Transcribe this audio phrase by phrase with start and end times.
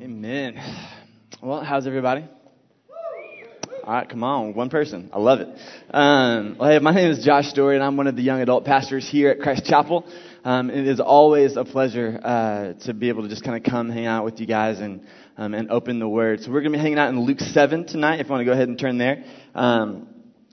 [0.00, 0.62] Amen.
[1.42, 2.24] Well, how's everybody?
[3.82, 5.10] All right, come on, one person.
[5.12, 5.48] I love it.
[5.90, 8.64] Um, well, hey, my name is Josh Story, and I'm one of the young adult
[8.64, 10.06] pastors here at Christ Chapel.
[10.44, 13.90] Um, it is always a pleasure uh, to be able to just kind of come
[13.90, 15.04] hang out with you guys and
[15.36, 16.42] um, and open the Word.
[16.42, 18.20] So we're going to be hanging out in Luke 7 tonight.
[18.20, 19.24] If you want to go ahead and turn there.
[19.52, 20.06] Um,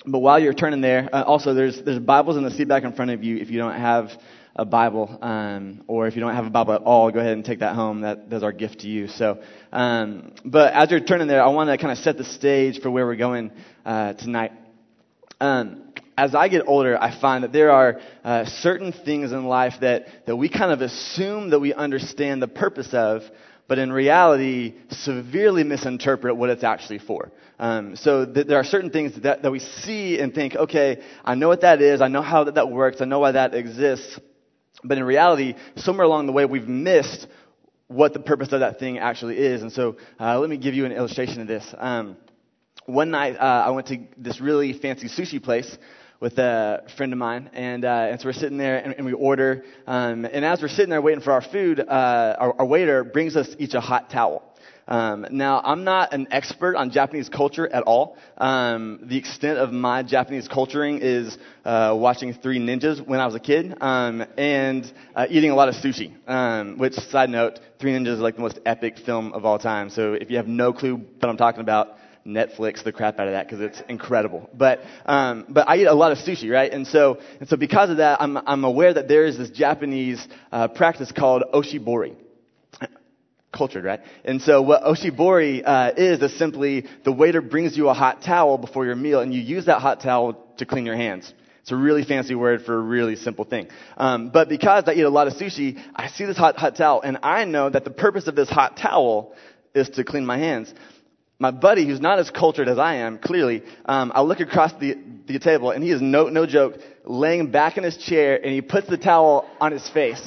[0.07, 2.93] but while you're turning there, uh, also there's there's Bibles in the seat back in
[2.93, 3.37] front of you.
[3.37, 4.09] If you don't have
[4.55, 7.43] a Bible, um, or if you don't have a Bible at all, go ahead and
[7.43, 8.01] take that home.
[8.01, 9.07] That, that's our gift to you.
[9.07, 9.41] So,
[9.73, 12.89] um, but as you're turning there, I want to kind of set the stage for
[12.89, 13.51] where we're going
[13.85, 14.53] uh, tonight.
[15.41, 19.73] Um, as I get older, I find that there are uh, certain things in life
[19.81, 23.23] that, that we kind of assume that we understand the purpose of,
[23.67, 27.33] but in reality, severely misinterpret what it's actually for.
[27.59, 31.35] Um, so th- there are certain things that, that we see and think, okay, I
[31.35, 34.17] know what that is, I know how that, that works, I know why that exists,
[34.83, 37.27] but in reality, somewhere along the way, we've missed
[37.87, 39.61] what the purpose of that thing actually is.
[39.61, 41.73] And so uh, let me give you an illustration of this.
[41.77, 42.17] Um,
[42.85, 45.77] one night, uh, I went to this really fancy sushi place
[46.19, 49.13] with a friend of mine, and, uh, and so we're sitting there and, and we
[49.13, 49.63] order.
[49.85, 53.35] Um, and as we're sitting there waiting for our food, uh, our, our waiter brings
[53.35, 54.54] us each a hot towel.
[54.87, 58.17] Um, now, I'm not an expert on Japanese culture at all.
[58.37, 63.33] Um, the extent of my Japanese culturing is uh, watching Three Ninjas when I was
[63.33, 66.13] a kid um, and uh, eating a lot of sushi.
[66.27, 69.89] Um, which, side note, Three Ninjas is like the most epic film of all time.
[69.89, 73.33] So if you have no clue what I'm talking about, Netflix the crap out of
[73.33, 74.49] that because it's incredible.
[74.51, 76.71] But um, but I eat a lot of sushi, right?
[76.71, 80.27] And so and so because of that, I'm I'm aware that there is this Japanese
[80.51, 82.15] uh, practice called oshibori
[83.55, 84.01] cultured, right?
[84.23, 88.57] And so what oshibori uh, is is simply the waiter brings you a hot towel
[88.57, 91.33] before your meal, and you use that hot towel to clean your hands.
[91.61, 93.69] It's a really fancy word for a really simple thing.
[93.97, 97.01] Um, but because I eat a lot of sushi, I see this hot hot towel,
[97.01, 99.33] and I know that the purpose of this hot towel
[99.73, 100.73] is to clean my hands.
[101.39, 104.95] My buddy, who's not as cultured as I am, clearly, um, I look across the,
[105.27, 108.61] the table, and he is no no joke, laying back in his chair, and he
[108.61, 110.21] puts the towel on his face.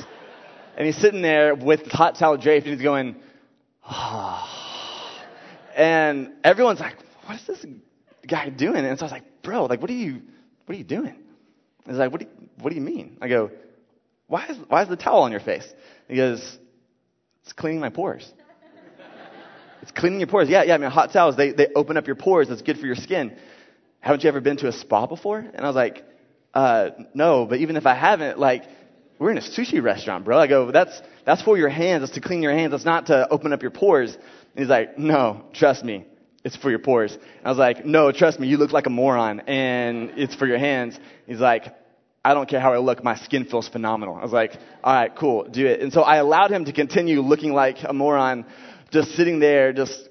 [0.79, 3.17] And he's sitting there with the hot towel draped and he's going,
[3.83, 4.49] ah.
[5.77, 6.95] And everyone's like,
[7.27, 7.67] what is this
[8.25, 8.85] guy doing?
[8.85, 10.23] And so I was like, bro, like, what are you,
[10.67, 11.09] what are you doing?
[11.09, 11.17] And
[11.85, 13.19] he's like, what do you, what do you mean?
[13.21, 13.51] I go,
[14.29, 15.67] why is, why is the towel on your face?
[16.07, 16.59] He goes,
[17.43, 18.33] it's cleaning my pores.
[19.83, 20.49] it's cleaning your pores.
[20.49, 22.51] Yeah, yeah, I mean, hot towels, they, they open up your pores.
[22.51, 23.37] It's good for your skin.
[23.99, 25.39] Haven't you ever been to a spa before?
[25.41, 26.05] And I was like,
[26.55, 28.63] uh, no, but even if I haven't, like,
[29.19, 30.39] we're in a sushi restaurant, bro.
[30.39, 32.05] I go, that's, that's for your hands.
[32.05, 32.73] It's to clean your hands.
[32.73, 34.15] It's not to open up your pores.
[34.15, 34.25] And
[34.55, 36.07] he's like, no, trust me.
[36.45, 37.13] It's for your pores.
[37.13, 38.47] And I was like, no, trust me.
[38.47, 40.99] You look like a moron and it's for your hands.
[41.27, 41.75] He's like,
[42.25, 43.03] I don't care how I look.
[43.03, 44.17] My skin feels phenomenal.
[44.17, 45.45] I was like, all right, cool.
[45.45, 45.81] Do it.
[45.81, 48.45] And so I allowed him to continue looking like a moron,
[48.91, 50.08] just sitting there, just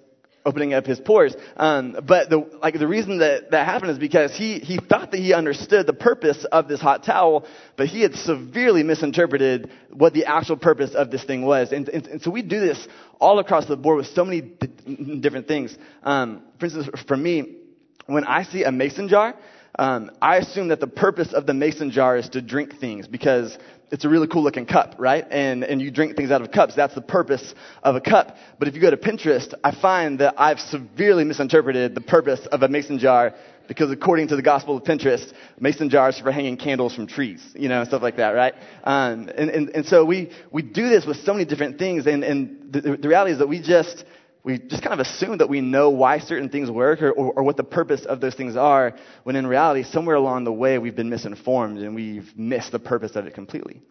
[0.48, 1.36] opening up his pores.
[1.58, 5.20] Um, but the, like the reason that that happened is because he, he thought that
[5.20, 10.26] he understood the purpose of this hot towel, but he had severely misinterpreted what the
[10.26, 11.74] actual purpose of this thing was.
[11.74, 12.88] And, and, and so we do this
[13.20, 15.78] all across the board with so many d- different things.
[16.04, 17.58] Um, for instance, for me,
[18.06, 19.36] when I see a mason jar,
[19.78, 23.56] um, I assume that the purpose of the mason jar is to drink things because
[23.90, 25.26] it's a really cool looking cup, right?
[25.30, 26.76] And, and you drink things out of cups.
[26.76, 27.54] That's the purpose
[27.84, 28.36] of a cup.
[28.60, 32.64] But if you go to Pinterest, I find that I've severely misinterpreted the purpose of
[32.64, 33.34] a mason jar
[33.68, 37.68] because according to the gospel of Pinterest, mason jars for hanging candles from trees, you
[37.68, 38.54] know, and stuff like that, right?
[38.84, 42.08] Um, and, and, and so we, we do this with so many different things.
[42.08, 44.06] And, and the, the reality is that we just,
[44.48, 47.44] we just kind of assume that we know why certain things work or, or, or,
[47.44, 50.96] what the purpose of those things are, when in reality, somewhere along the way, we've
[50.96, 53.82] been misinformed and we've missed the purpose of it completely.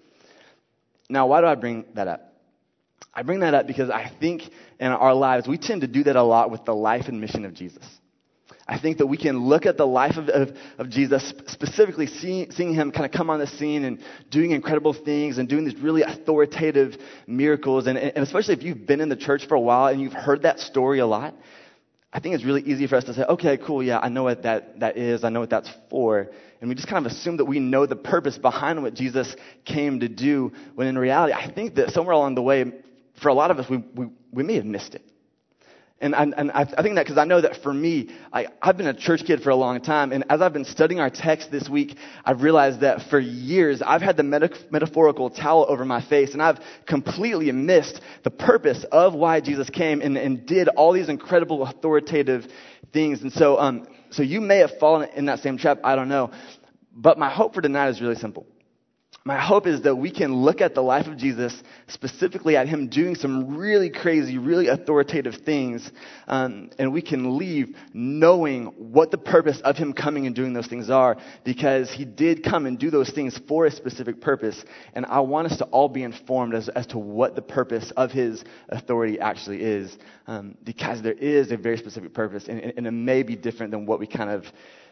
[1.10, 2.32] Now, why do I bring that up?
[3.12, 4.44] I bring that up because I think
[4.80, 7.44] in our lives, we tend to do that a lot with the life and mission
[7.44, 7.84] of Jesus.
[8.68, 12.50] I think that we can look at the life of, of, of Jesus, specifically seeing,
[12.50, 14.00] seeing him kind of come on the scene and
[14.30, 16.96] doing incredible things and doing these really authoritative
[17.28, 17.86] miracles.
[17.86, 20.42] And, and especially if you've been in the church for a while and you've heard
[20.42, 21.34] that story a lot,
[22.12, 24.42] I think it's really easy for us to say, okay, cool, yeah, I know what
[24.42, 26.30] that, that is, I know what that's for.
[26.60, 30.00] And we just kind of assume that we know the purpose behind what Jesus came
[30.00, 32.64] to do, when in reality, I think that somewhere along the way,
[33.22, 35.05] for a lot of us, we, we, we may have missed it.
[35.98, 38.76] And, I, and I, I think that because I know that for me, I, I've
[38.76, 40.12] been a church kid for a long time.
[40.12, 44.02] And as I've been studying our text this week, I've realized that for years, I've
[44.02, 46.34] had the meta- metaphorical towel over my face.
[46.34, 51.08] And I've completely missed the purpose of why Jesus came and, and did all these
[51.08, 52.46] incredible authoritative
[52.92, 53.22] things.
[53.22, 55.78] And so, um, so you may have fallen in that same trap.
[55.82, 56.30] I don't know.
[56.94, 58.46] But my hope for tonight is really simple.
[59.26, 62.86] My hope is that we can look at the life of Jesus, specifically at him
[62.86, 65.90] doing some really crazy, really authoritative things,
[66.28, 70.68] um, and we can leave knowing what the purpose of him coming and doing those
[70.68, 74.64] things are, because he did come and do those things for a specific purpose.
[74.94, 78.12] And I want us to all be informed as, as to what the purpose of
[78.12, 79.98] his authority actually is,
[80.28, 83.86] um, because there is a very specific purpose, and, and, it may be different than
[83.86, 84.44] what we kind of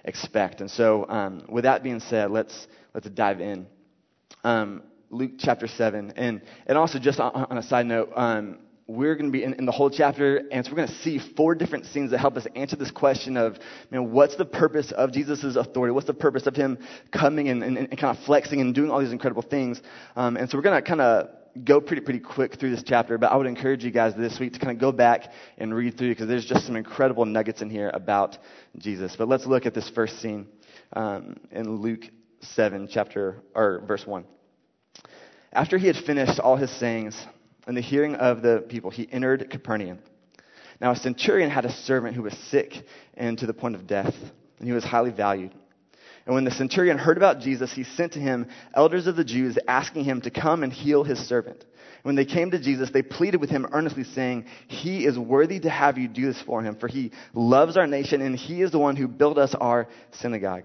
[0.05, 0.61] expect.
[0.61, 3.69] And so, um, with that being said, let's let's dive in
[4.44, 6.12] um, Luke chapter 7.
[6.17, 9.55] And, and also, just on, on a side note, um, we're going to be in,
[9.55, 12.37] in, the whole chapter, and so we're going to see four different scenes that help
[12.37, 13.56] us answer this question of,
[13.91, 15.93] what's the purpose of Jesus' authority?
[15.93, 16.79] What's the purpose of him
[17.11, 19.81] coming and, and, and kind of flexing and doing all these incredible things?
[20.17, 21.29] Um, and so we're going to kind of
[21.64, 24.55] go pretty pretty quick through this chapter, but I would encourage you guys this week
[24.55, 27.70] to kind of go back and read through because there's just some incredible nuggets in
[27.70, 28.37] here about
[28.76, 29.14] Jesus.
[29.17, 30.46] But let's look at this first scene
[30.93, 32.02] um, in Luke
[32.49, 34.25] 7, chapter or verse 1.
[35.52, 37.17] After he had finished all his sayings
[37.67, 39.99] in the hearing of the people, he entered Capernaum.
[40.81, 44.14] Now, a centurion had a servant who was sick and to the point of death,
[44.58, 45.52] and he was highly valued.
[46.26, 49.58] And when the centurion heard about Jesus, he sent to him elders of the Jews,
[49.69, 51.64] asking him to come and heal his servant.
[52.02, 55.70] When they came to Jesus, they pleaded with him earnestly, saying, He is worthy to
[55.70, 58.79] have you do this for him, for he loves our nation, and he is the
[58.79, 60.64] one who built us our synagogue.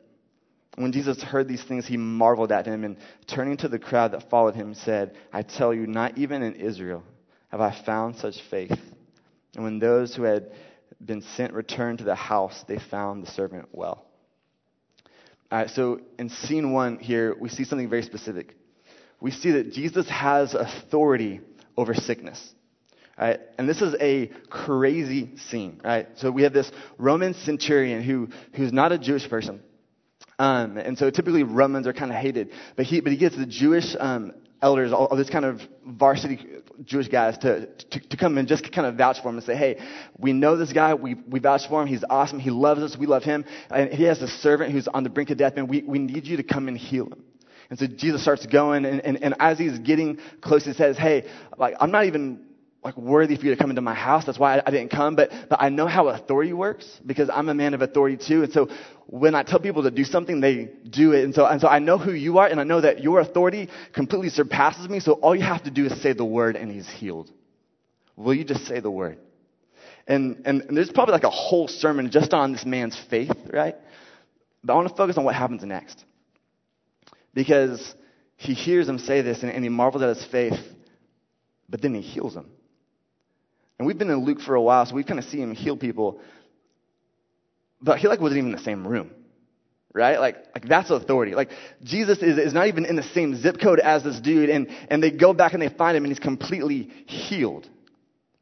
[0.75, 2.97] When Jesus heard these things, he marveled at him and
[3.27, 7.03] turning to the crowd that followed him said, I tell you, not even in Israel
[7.49, 8.79] have I found such faith.
[9.55, 10.51] And when those who had
[11.03, 14.05] been sent returned to the house, they found the servant well.
[15.51, 18.55] All right, so in scene one here, we see something very specific.
[19.19, 21.41] We see that Jesus has authority
[21.75, 22.53] over sickness.
[23.19, 23.41] Right?
[23.57, 26.07] And this is a crazy scene, right?
[26.15, 29.61] So we have this Roman centurion who, who's not a Jewish person.
[30.41, 32.49] Um, and so typically Romans are kind of hated.
[32.75, 36.39] But he, but he gets the Jewish um, elders, all, all, this kind of varsity
[36.83, 39.55] Jewish guys to, to, to, come and just kind of vouch for him and say,
[39.55, 39.79] hey,
[40.17, 40.95] we know this guy.
[40.95, 41.87] We, we vouch for him.
[41.87, 42.39] He's awesome.
[42.39, 42.97] He loves us.
[42.97, 43.45] We love him.
[43.69, 46.25] And he has a servant who's on the brink of death, and we, we need
[46.25, 47.23] you to come and heal him.
[47.69, 51.29] And so Jesus starts going, and, and, and as he's getting close, he says, hey,
[51.55, 52.47] like, I'm not even
[52.83, 54.25] like worthy for you to come into my house.
[54.25, 55.15] That's why I, I, didn't come.
[55.15, 58.43] But, but I know how authority works because I'm a man of authority too.
[58.43, 58.69] And so
[59.05, 61.23] when I tell people to do something, they do it.
[61.23, 63.69] And so, and so I know who you are and I know that your authority
[63.93, 64.99] completely surpasses me.
[64.99, 67.29] So all you have to do is say the word and he's healed.
[68.15, 69.19] Will you just say the word?
[70.07, 73.75] And, and, and there's probably like a whole sermon just on this man's faith, right?
[74.63, 76.03] But I want to focus on what happens next.
[77.33, 77.93] Because
[78.37, 80.59] he hears him say this and, and he marvels at his faith,
[81.69, 82.49] but then he heals him.
[83.81, 85.75] And we've been in Luke for a while, so we've kind of seen him heal
[85.75, 86.21] people.
[87.81, 89.09] But he like wasn't even in the same room.
[89.91, 90.19] Right?
[90.19, 91.33] Like, like that's authority.
[91.33, 91.49] Like
[91.83, 95.01] Jesus is, is not even in the same zip code as this dude, and, and
[95.01, 97.67] they go back and they find him and he's completely healed.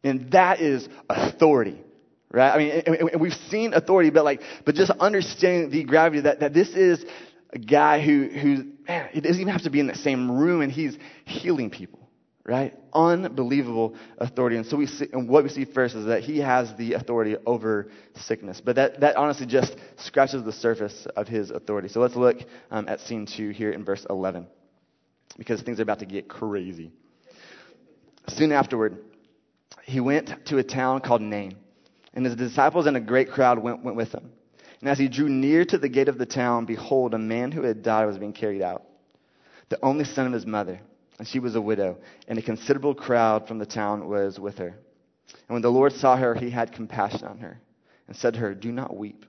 [0.03, 1.79] And that is authority.
[2.29, 2.51] Right?
[2.53, 6.53] I mean, and, we've seen authority, but like, but just understanding the gravity that, that
[6.53, 7.05] this is
[7.53, 10.59] a guy who, who, man, it doesn't even have to be in the same room
[10.59, 11.98] and he's healing people
[12.49, 12.73] right?
[12.93, 14.57] Unbelievable authority.
[14.57, 17.35] And so we see, and what we see first is that he has the authority
[17.45, 18.59] over sickness.
[18.59, 21.89] But that, that honestly just scratches the surface of his authority.
[21.89, 22.37] So let's look
[22.71, 24.47] um, at scene two here in verse 11,
[25.37, 26.91] because things are about to get crazy.
[28.27, 28.97] Soon afterward,
[29.83, 31.55] he went to a town called Nain,
[32.15, 34.31] and his disciples and a great crowd went, went with him.
[34.81, 37.61] And as he drew near to the gate of the town, behold, a man who
[37.61, 38.85] had died was being carried out,
[39.69, 40.79] the only son of his mother
[41.19, 41.97] and she was a widow,
[42.27, 44.73] and a considerable crowd from the town was with her.
[45.47, 47.59] And when the Lord saw her, he had compassion on her,
[48.07, 49.25] and said to her, Do not weep.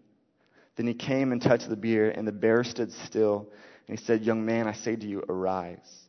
[0.76, 3.50] Then he came and touched the bier, and the bearer stood still.
[3.86, 6.08] And he said, Young man, I say to you, arise.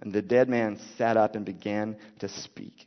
[0.00, 2.86] And the dead man sat up and began to speak.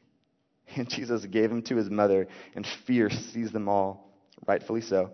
[0.76, 4.14] And Jesus gave him to his mother, and fear seized them all,
[4.46, 5.10] rightfully so.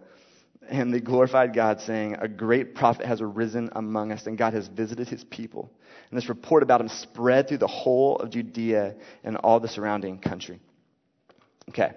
[0.70, 4.68] And they glorified God, saying, A great prophet has arisen among us, and God has
[4.68, 5.72] visited his people.
[6.10, 10.20] And this report about him spread through the whole of Judea and all the surrounding
[10.20, 10.60] country.
[11.70, 11.92] Okay.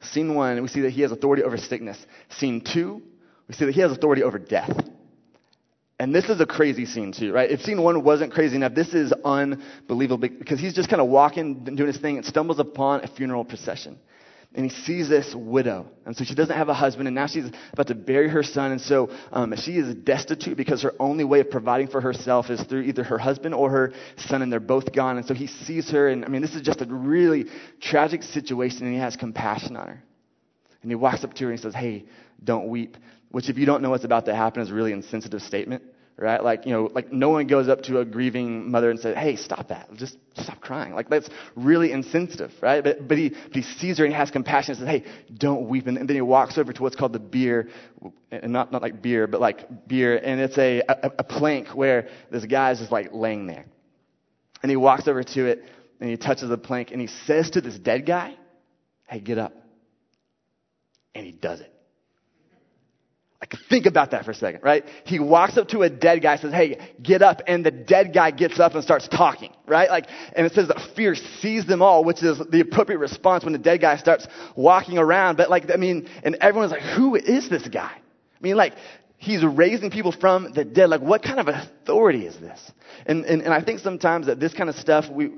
[0.00, 1.98] Scene one, we see that he has authority over sickness.
[2.30, 3.02] Scene two,
[3.48, 4.70] we see that he has authority over death.
[5.98, 7.50] And this is a crazy scene too, right?
[7.50, 11.64] If scene one wasn't crazy enough, this is unbelievable because he's just kind of walking
[11.64, 13.98] doing his thing and stumbles upon a funeral procession.
[14.54, 15.86] And he sees this widow.
[16.06, 18.72] And so she doesn't have a husband, and now she's about to bury her son.
[18.72, 22.62] And so um, she is destitute because her only way of providing for herself is
[22.62, 25.18] through either her husband or her son, and they're both gone.
[25.18, 27.46] And so he sees her, and I mean, this is just a really
[27.80, 30.02] tragic situation, and he has compassion on her.
[30.82, 32.04] And he walks up to her and he says, Hey,
[32.42, 32.96] don't weep
[33.30, 35.82] which if you don't know what's about to happen is a really insensitive statement,
[36.18, 36.42] right?
[36.42, 39.36] Like, you know, like no one goes up to a grieving mother and says, hey,
[39.36, 39.92] stop that.
[39.94, 40.94] Just stop crying.
[40.94, 42.82] Like that's really insensitive, right?
[42.82, 45.04] But, but, he, but he sees her and he has compassion and says, hey,
[45.36, 45.86] don't weep.
[45.86, 47.68] And, and then he walks over to what's called the bier,
[48.30, 50.16] and not, not like beer, but like bier.
[50.16, 53.66] And it's a, a, a plank where this guy is just like laying there.
[54.62, 55.64] And he walks over to it
[56.00, 58.34] and he touches the plank and he says to this dead guy,
[59.06, 59.52] hey, get up.
[61.14, 61.72] And he does it.
[63.68, 64.84] Think about that for a second, right?
[65.04, 67.42] He walks up to a dead guy, says, Hey, get up.
[67.46, 69.90] And the dead guy gets up and starts talking, right?
[69.90, 73.52] Like, and it says that fear seized them all, which is the appropriate response when
[73.52, 75.36] the dead guy starts walking around.
[75.36, 77.92] But, like, I mean, and everyone's like, Who is this guy?
[77.92, 78.74] I mean, like,
[79.18, 80.88] he's raising people from the dead.
[80.88, 82.72] Like, what kind of authority is this?
[83.06, 85.32] And, and, and I think sometimes that this kind of stuff, we,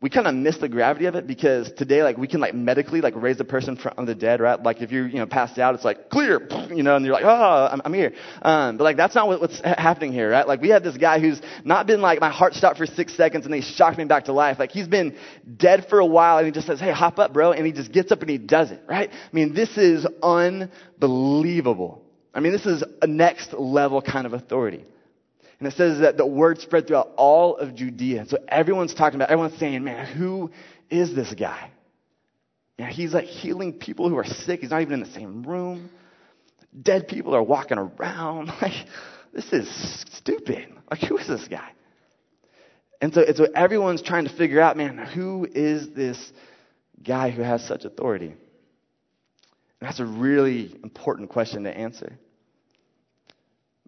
[0.00, 3.00] we kind of miss the gravity of it because today, like, we can, like, medically,
[3.00, 4.62] like, raise a person from the dead, right?
[4.62, 6.40] Like, if you're, you know, passed out, it's like, clear,
[6.72, 8.12] you know, and you're like, oh, I'm, I'm here.
[8.40, 10.46] Um, but, like, that's not what, what's happening here, right?
[10.46, 13.44] Like, we have this guy who's not been, like, my heart stopped for six seconds
[13.44, 14.60] and they shocked me back to life.
[14.60, 15.16] Like, he's been
[15.56, 17.50] dead for a while and he just says, hey, hop up, bro.
[17.50, 19.10] And he just gets up and he does it, right?
[19.10, 22.04] I mean, this is unbelievable.
[22.32, 24.84] I mean, this is a next level kind of authority.
[25.58, 28.26] And it says that the word spread throughout all of Judea.
[28.28, 30.50] So everyone's talking about, everyone's saying, man, who
[30.88, 31.70] is this guy?
[32.78, 34.60] Yeah, he's like healing people who are sick.
[34.60, 35.90] He's not even in the same room.
[36.80, 38.52] Dead people are walking around.
[38.62, 38.86] Like,
[39.32, 40.68] this is stupid.
[40.90, 41.70] Like, who is this guy?
[43.00, 46.32] And so, and so everyone's trying to figure out, man, who is this
[47.04, 48.28] guy who has such authority?
[48.28, 48.36] And
[49.80, 52.18] that's a really important question to answer.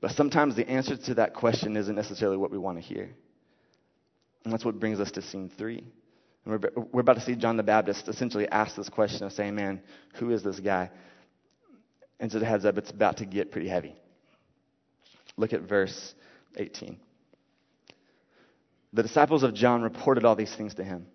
[0.01, 3.11] But sometimes the answer to that question isn't necessarily what we want to hear.
[4.45, 5.85] And that's what brings us to scene three.
[6.45, 9.55] And we're, we're about to see John the Baptist essentially ask this question of saying,
[9.55, 9.83] man,
[10.15, 10.91] who is this guy?
[12.19, 13.95] And so the heads up, it's about to get pretty heavy.
[15.37, 16.15] Look at verse
[16.57, 16.99] 18.
[18.93, 21.07] The disciples of John reported all these things to him.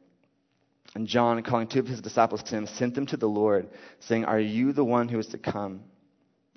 [0.94, 4.26] And John, calling two of his disciples to him, sent them to the Lord, saying,
[4.26, 5.82] Are you the one who is to come,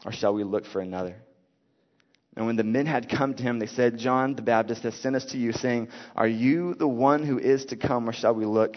[0.05, 1.17] or shall we look for another?
[2.39, 5.17] And when the men had come to him, they said, John the Baptist has sent
[5.17, 8.45] us to you, saying, Are you the one who is to come, or shall we
[8.45, 8.77] look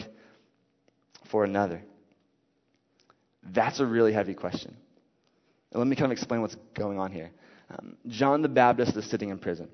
[1.30, 1.84] for another?
[3.44, 4.75] That's a really heavy question.
[5.72, 7.30] Let me kind of explain what's going on here.
[7.70, 9.70] Um, John the Baptist is sitting in prison.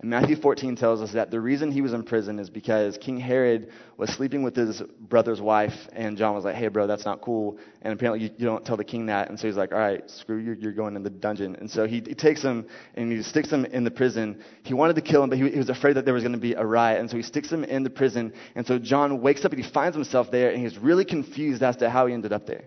[0.00, 3.20] And Matthew 14 tells us that the reason he was in prison is because King
[3.20, 7.20] Herod was sleeping with his brother's wife, and John was like, hey, bro, that's not
[7.20, 7.58] cool.
[7.82, 9.28] And apparently you, you don't tell the king that.
[9.28, 11.54] And so he's like, all right, screw you, you're going in the dungeon.
[11.56, 14.42] And so he, he takes him and he sticks him in the prison.
[14.62, 16.38] He wanted to kill him, but he, he was afraid that there was going to
[16.38, 16.98] be a riot.
[16.98, 18.32] And so he sticks him in the prison.
[18.54, 21.76] And so John wakes up and he finds himself there, and he's really confused as
[21.76, 22.64] to how he ended up there.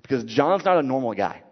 [0.00, 1.42] Because John's not a normal guy.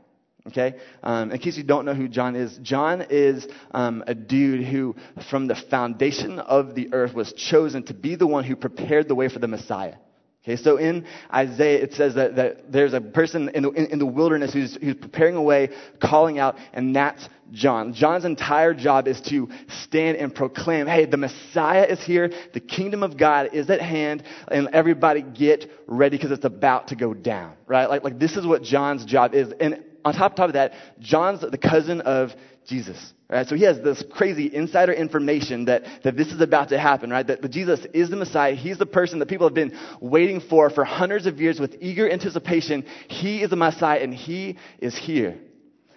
[0.50, 0.78] Okay?
[1.02, 4.96] Um, in case you don't know who John is, John is um, a dude who,
[5.30, 9.14] from the foundation of the earth, was chosen to be the one who prepared the
[9.14, 9.94] way for the Messiah.
[10.42, 13.98] Okay, so in Isaiah, it says that, that there's a person in the, in, in
[13.98, 15.68] the wilderness who's, who's preparing a way,
[16.00, 17.92] calling out, and that's John.
[17.92, 19.50] John's entire job is to
[19.82, 24.22] stand and proclaim, hey, the Messiah is here, the kingdom of God is at hand,
[24.48, 27.90] and everybody get ready because it's about to go down, right?
[27.90, 29.52] Like, like this is what John's job is.
[29.60, 32.30] And on top, top of that, John's the cousin of
[32.66, 33.12] Jesus.
[33.28, 33.46] Right?
[33.46, 37.26] So he has this crazy insider information that, that this is about to happen, right?
[37.26, 38.54] That, Jesus is the Messiah.
[38.54, 42.10] He's the person that people have been waiting for for hundreds of years with eager
[42.10, 42.84] anticipation.
[43.08, 45.38] He is the Messiah and he is here.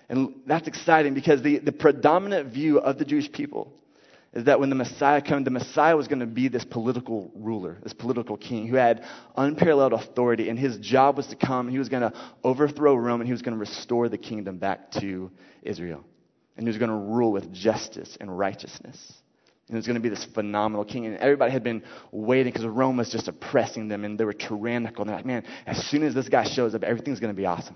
[0.09, 3.73] And that's exciting because the, the predominant view of the Jewish people
[4.33, 7.77] is that when the Messiah came, the Messiah was going to be this political ruler,
[7.83, 9.03] this political king who had
[9.37, 12.13] unparalleled authority, and his job was to come, and he was going to
[12.43, 15.29] overthrow Rome, and he was going to restore the kingdom back to
[15.61, 16.03] Israel.
[16.57, 19.13] And he was going to rule with justice and righteousness.
[19.67, 21.05] And it was going to be this phenomenal king.
[21.05, 25.03] And everybody had been waiting because Rome was just oppressing them, and they were tyrannical.
[25.03, 27.45] And they're like, man, as soon as this guy shows up, everything's going to be
[27.45, 27.75] awesome.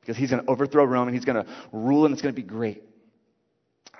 [0.00, 2.40] Because he's going to overthrow Rome, and he's going to rule, and it's going to
[2.40, 2.82] be great.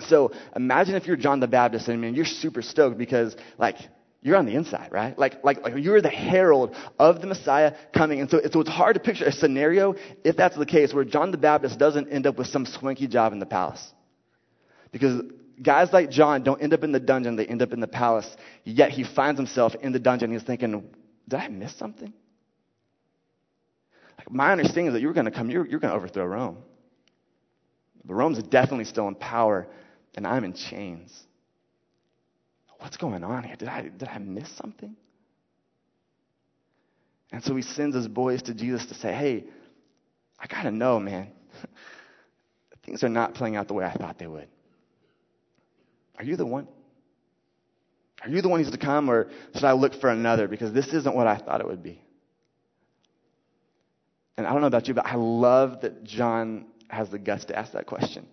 [0.00, 3.76] So imagine if you're John the Baptist and I mean, you're super stoked because like
[4.22, 5.18] you're on the inside, right?
[5.18, 8.20] Like, like, like you're the herald of the Messiah coming.
[8.20, 11.32] And so, so it's hard to picture a scenario, if that's the case, where John
[11.32, 13.92] the Baptist doesn't end up with some swanky job in the palace.
[14.92, 15.22] Because
[15.60, 18.36] guys like John don't end up in the dungeon, they end up in the palace.
[18.62, 20.30] Yet he finds himself in the dungeon.
[20.32, 20.84] He's thinking,
[21.28, 22.12] did I miss something?
[24.18, 26.58] Like, my understanding is that you're going to come, you're, you're going to overthrow Rome.
[28.04, 29.68] But Rome's definitely still in power,
[30.16, 31.26] and I'm in chains.
[32.78, 33.54] What's going on here?
[33.56, 34.96] Did I, did I miss something?
[37.30, 39.44] And so he sends his boys to Jesus to say, hey,
[40.38, 41.28] I got to know, man.
[42.84, 44.48] Things are not playing out the way I thought they would.
[46.18, 46.66] Are you the one?
[48.22, 50.48] Are you the one who's to come, or should I look for another?
[50.48, 52.00] Because this isn't what I thought it would be.
[54.36, 57.58] And I don't know about you, but I love that John has the guts to
[57.58, 58.26] ask that question.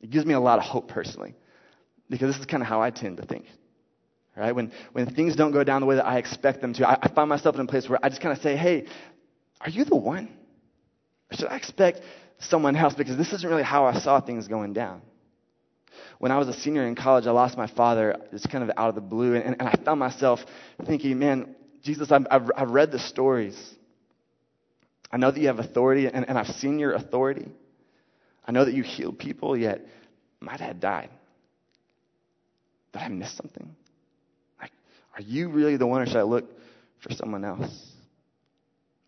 [0.00, 1.34] It gives me a lot of hope personally,
[2.08, 3.46] because this is kind of how I tend to think.
[4.36, 4.52] Right?
[4.52, 7.08] When, when things don't go down the way that I expect them to, I, I
[7.08, 8.86] find myself in a place where I just kind of say, hey,
[9.60, 10.28] are you the one?
[11.30, 12.00] Or should I expect
[12.38, 12.94] someone else?
[12.94, 15.02] Because this isn't really how I saw things going down.
[16.18, 18.88] When I was a senior in college, I lost my father just kind of out
[18.88, 20.40] of the blue, and, and I found myself
[20.86, 23.56] thinking, man, Jesus, I've, I've, I've read the stories.
[25.12, 27.48] I know that you have authority, and, and I've seen your authority.
[28.46, 29.84] I know that you heal people, yet
[30.40, 31.10] my dad died.
[32.92, 33.74] Did I miss something?
[34.60, 34.72] Like,
[35.16, 36.44] are you really the one, or should I look
[37.00, 37.86] for someone else?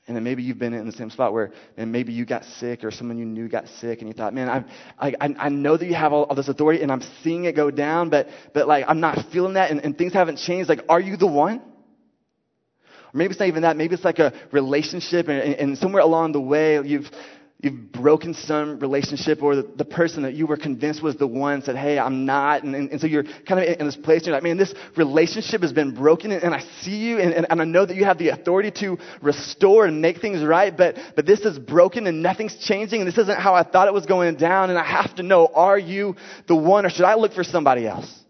[0.08, 2.82] And then maybe you've been in the same spot where, and maybe you got sick,
[2.82, 4.48] or someone you knew got sick, and you thought, man,
[4.98, 7.54] I, I, I know that you have all, all this authority, and I'm seeing it
[7.54, 10.68] go down, but, but like I'm not feeling that, and, and things haven't changed.
[10.68, 11.62] Like, are you the one?
[13.12, 13.76] Maybe it's not even that.
[13.76, 17.10] Maybe it's like a relationship, and, and somewhere along the way, you've
[17.62, 21.62] you've broken some relationship or the, the, person that you were convinced was the one
[21.62, 22.64] said, hey, I'm not.
[22.64, 24.74] And, and, and so you're kind of in, this place and you're like, man, this
[24.96, 28.04] relationship has been broken and, and I see you and, and, I know that you
[28.04, 32.20] have the authority to restore and make things right, but, but this is broken and
[32.20, 35.14] nothing's changing and this isn't how I thought it was going down and I have
[35.16, 36.16] to know, are you
[36.48, 38.21] the one or should I look for somebody else?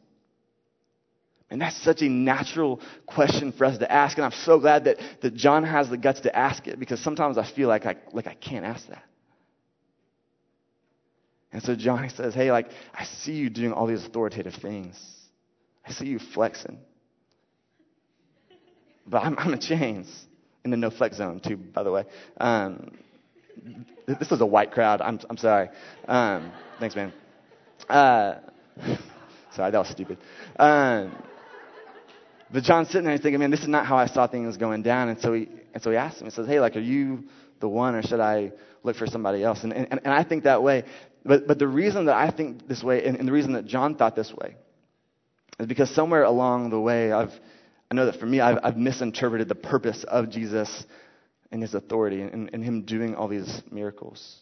[1.53, 4.17] And that's such a natural question for us to ask.
[4.17, 7.37] And I'm so glad that, that John has the guts to ask it because sometimes
[7.37, 9.05] I feel like I, like I can't ask that.
[11.53, 14.99] And so Johnny says, Hey, like, I see you doing all these authoritative things.
[15.87, 16.79] I see you flexing.
[19.07, 20.25] But I'm, I'm in chains
[20.65, 22.05] in the no flex zone, too, by the way.
[22.39, 22.97] Um,
[24.07, 25.03] this was a white crowd.
[25.03, 25.69] I'm, I'm sorry.
[26.09, 27.13] Um, thanks, man.
[27.91, 28.37] Uh,
[29.55, 30.17] sorry, that was stupid.
[30.59, 31.15] Um,
[32.53, 34.57] but John's sitting there, and he's thinking, man, this is not how I saw things
[34.57, 35.09] going down.
[35.09, 37.25] And so he, and so he asks him, he says, hey, like, are you
[37.61, 39.63] the one or should I look for somebody else?
[39.63, 40.85] And, and, and I think that way
[41.25, 43.95] but, but the reason that I think this way, and, and the reason that John
[43.95, 44.57] thought this way,
[45.59, 47.33] is because somewhere along the way, I've,
[47.91, 50.85] I know that for me, I've, I've misinterpreted the purpose of Jesus
[51.51, 54.37] and his authority and, and him doing all these miracles.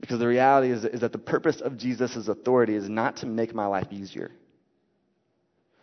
[0.00, 3.54] Because the reality is, is that the purpose of Jesus' authority is not to make
[3.54, 4.30] my life easier.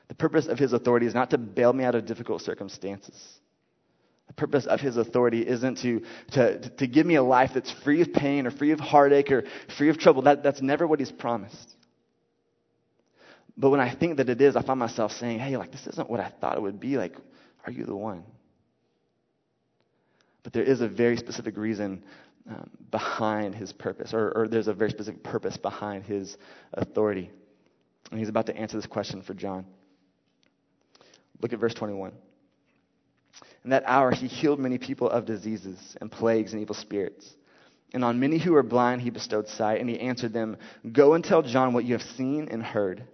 [0.08, 3.40] The purpose of his authority is not to bail me out of difficult circumstances.
[4.28, 8.02] The purpose of his authority isn't to, to, to give me a life that's free
[8.02, 9.44] of pain or free of heartache or
[9.78, 10.24] free of trouble.
[10.24, 11.74] That, that's never what he's promised.
[13.58, 16.10] But when I think that it is, I find myself saying, hey, like, this isn't
[16.10, 16.98] what I thought it would be.
[16.98, 17.16] Like,
[17.66, 18.24] are you the one?
[20.44, 22.04] But there is a very specific reason
[22.48, 26.38] um, behind his purpose, or, or there's a very specific purpose behind his
[26.74, 27.32] authority.
[28.12, 29.66] And he's about to answer this question for John.
[31.42, 32.12] Look at verse 21.
[33.64, 37.36] In that hour, he healed many people of diseases and plagues and evil spirits.
[37.94, 39.80] And on many who were blind, he bestowed sight.
[39.80, 40.58] And he answered them,
[40.92, 43.06] Go and tell John what you have seen and heard.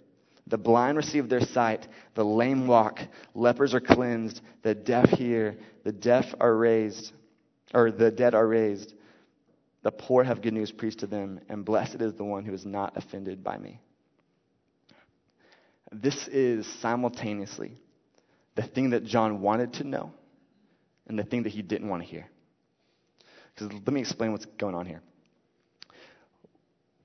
[0.48, 3.00] The blind receive their sight, the lame walk,
[3.34, 7.14] lepers are cleansed, the deaf hear, the deaf are raised,
[7.74, 8.94] or the dead are raised.
[9.84, 12.66] The poor have good news preached to them, and blessed is the one who is
[12.66, 13.80] not offended by me.
[15.92, 17.78] This is simultaneously
[18.56, 20.14] the thing that John wanted to know
[21.08, 22.30] and the thing that he didn't want to hear.
[23.54, 25.02] Because let me explain what's going on here.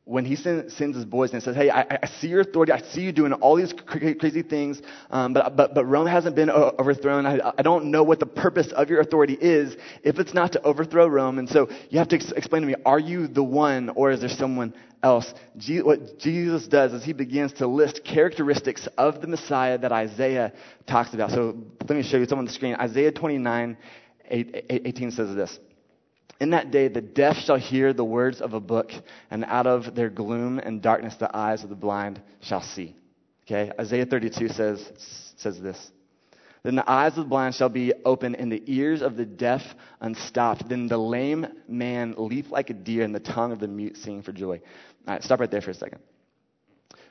[0.09, 2.71] When he send, sends his boys and says, Hey, I, I, see your authority.
[2.71, 6.49] I see you doing all these crazy things, um, but, but, but Rome hasn't been
[6.49, 7.27] overthrown.
[7.27, 10.63] I, I don't know what the purpose of your authority is if it's not to
[10.63, 11.41] overthrow Rome.
[11.41, 14.21] And so you have to ex- explain to me, are you the one or is
[14.21, 15.35] there someone else?
[15.57, 20.53] Je- what Jesus does is he begins to list characteristics of the Messiah that Isaiah
[20.87, 21.33] talks about.
[21.33, 22.77] So let me show you some on the screen.
[22.77, 23.77] Isaiah 29,
[24.31, 25.59] 18 says this.
[26.41, 28.91] In that day, the deaf shall hear the words of a book,
[29.31, 32.95] and out of their gloom and darkness, the eyes of the blind shall see.
[33.45, 33.73] Okay?
[33.81, 35.91] Isaiah 32 says, says this.
[36.63, 39.63] Then the eyes of the blind shall be open, and the ears of the deaf
[40.01, 40.69] unstopped.
[40.69, 44.23] Then the lame man leap like a deer, and the tongue of the mute sing
[44.23, 44.61] for joy.
[45.07, 46.01] All right, stop right there for a second.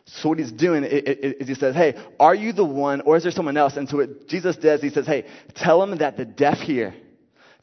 [0.08, 3.32] So what he's doing is he says, hey, are you the one or is there
[3.32, 3.76] someone else?
[3.76, 6.94] And so what Jesus does, he says, hey, tell them that the deaf hear.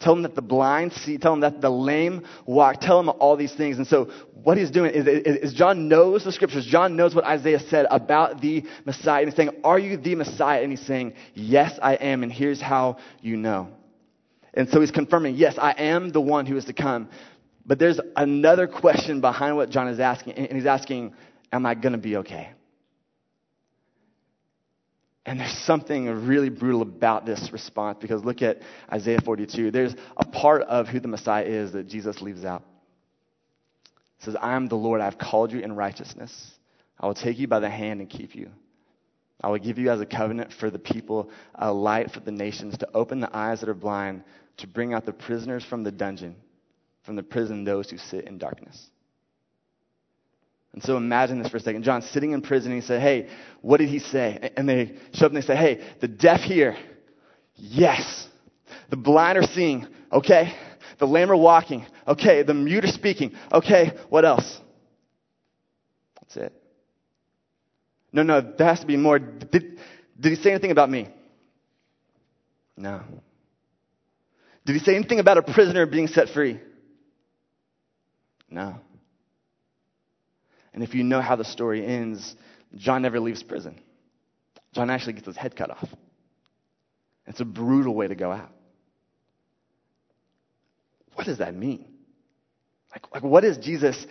[0.03, 1.17] Tell them that the blind see.
[1.17, 2.81] Tell them that the lame walk.
[2.81, 3.79] Tell them all these things.
[3.79, 4.11] And so
[4.43, 6.67] what he's doing is, is, John knows the scriptures.
[6.67, 9.23] John knows what Isaiah said about the Messiah.
[9.23, 10.63] And he's saying, are you the Messiah?
[10.63, 12.25] And he's saying, yes, I am.
[12.25, 13.69] And here's how you know.
[14.53, 17.09] And so he's confirming, yes, I am the one who is to come.
[17.65, 20.35] But there's another question behind what John is asking.
[20.35, 21.15] And he's asking,
[21.53, 22.51] am I going to be okay?
[25.25, 28.59] And there's something really brutal about this response because look at
[28.93, 29.71] Isaiah 42.
[29.71, 32.63] There's a part of who the Messiah is that Jesus leaves out.
[34.19, 36.53] It says, I am the Lord, I have called you in righteousness.
[36.99, 38.51] I will take you by the hand and keep you.
[39.41, 42.79] I will give you as a covenant for the people, a light for the nations,
[42.79, 44.23] to open the eyes that are blind,
[44.59, 46.37] to bring out the prisoners from the dungeon,
[47.03, 48.91] from the prison those who sit in darkness.
[50.73, 51.83] And so imagine this for a second.
[51.83, 53.29] John sitting in prison and he said, Hey,
[53.61, 54.51] what did he say?
[54.57, 56.77] And they show up and they say, Hey, the deaf hear.
[57.57, 58.27] Yes.
[58.89, 59.87] The blind are seeing.
[60.11, 60.55] Okay.
[60.99, 61.87] The lame are walking.
[62.09, 62.43] Okay.
[62.43, 63.33] The mute are speaking.
[63.53, 63.93] Okay.
[64.09, 64.61] What else?
[66.21, 66.63] That's it.
[68.13, 69.19] No, no, there has to be more.
[69.19, 69.79] Did,
[70.21, 71.09] did he say anything about me?
[72.77, 73.03] No.
[74.65, 76.61] Did he say anything about a prisoner being set free?
[78.51, 78.79] No.
[80.75, 82.35] And if you know how the story ends,
[82.77, 83.81] John never leaves prison.
[84.73, 85.89] John actually gets his head cut off.
[87.27, 88.51] It's a brutal way to go out.
[91.15, 91.87] What does that mean?
[92.91, 94.07] Like, like what is Jesus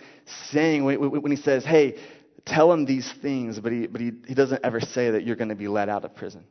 [0.50, 1.98] saying when, when he says, hey,
[2.46, 5.48] tell him these things, but, he, but he, he doesn't ever say that you're going
[5.48, 6.44] to be let out of prison?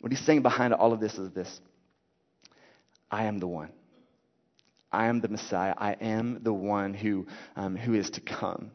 [0.00, 1.60] What he's saying behind all of this is this
[3.10, 3.72] I am the one.
[4.92, 5.74] I am the Messiah.
[5.76, 7.26] I am the one who,
[7.56, 8.70] um, who is to come.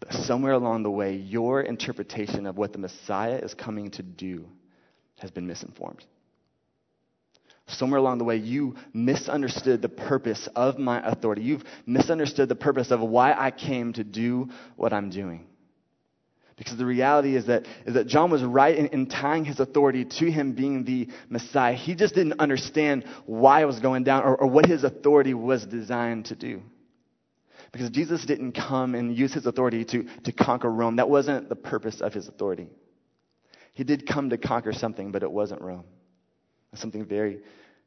[0.00, 4.46] But somewhere along the way, your interpretation of what the Messiah is coming to do
[5.18, 6.04] has been misinformed.
[7.66, 11.42] Somewhere along the way, you misunderstood the purpose of my authority.
[11.42, 15.46] You've misunderstood the purpose of why I came to do what I'm doing.
[16.58, 20.04] Because the reality is that, is that John was right in, in, tying his authority
[20.04, 21.74] to him being the Messiah.
[21.74, 25.64] He just didn't understand why it was going down or, or what his authority was
[25.64, 26.62] designed to do.
[27.70, 30.96] Because Jesus didn't come and use his authority to, to conquer Rome.
[30.96, 32.68] That wasn't the purpose of his authority.
[33.72, 35.84] He did come to conquer something, but it wasn't Rome.
[36.74, 37.38] something very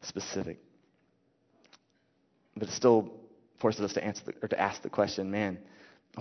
[0.01, 0.59] specific.
[2.55, 3.11] But it still
[3.59, 5.59] forces us to answer the, or to ask the question, man,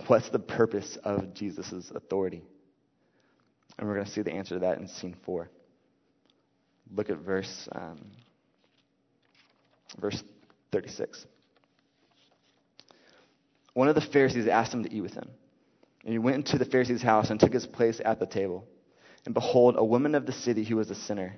[0.07, 2.43] What's the purpose of Jesus' authority?
[3.79, 5.49] And we're going to see the answer to that in scene four.
[6.95, 7.99] Look at verse, um,
[9.99, 10.23] verse
[10.73, 11.27] 36.
[13.75, 15.29] One of the Pharisees asked him to eat with him.
[16.05, 18.67] And he went into the Pharisee's house and took his place at the table.
[19.25, 21.37] And behold, a woman of the city who was a sinner,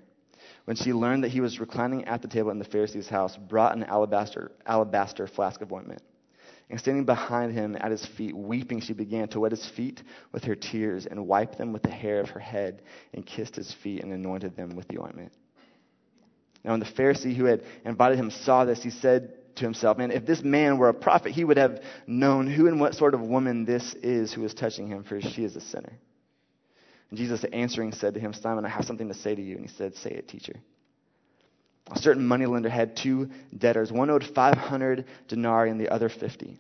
[0.67, 3.77] when she learned that he was reclining at the table in the Pharisee's house, brought
[3.77, 6.03] an alabaster, alabaster flask of ointment
[6.70, 10.44] and standing behind him at his feet, weeping, she began to wet his feet with
[10.44, 14.03] her tears and wiped them with the hair of her head and kissed his feet
[14.03, 15.33] and anointed them with the ointment.
[16.64, 20.11] Now, when the Pharisee who had invited him saw this, he said to himself, Man,
[20.11, 23.20] if this man were a prophet, he would have known who and what sort of
[23.20, 25.98] woman this is who is touching him, for she is a sinner.
[27.11, 29.57] And Jesus answering said to him, Simon, I have something to say to you.
[29.57, 30.55] And he said, Say it, teacher.
[31.90, 33.90] A certain moneylender had two debtors.
[33.90, 36.59] One owed 500 denarii and the other 50.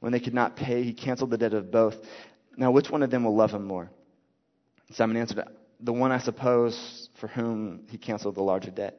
[0.00, 1.96] When they could not pay, he canceled the debt of both.
[2.56, 3.90] Now, which one of them will love him more?
[4.92, 5.44] Simon answered,
[5.80, 8.94] The one, I suppose, for whom he canceled the larger debt.